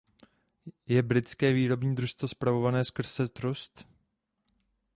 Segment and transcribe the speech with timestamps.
[0.87, 3.85] Je britské výrobní družstvo spravované skrze trust.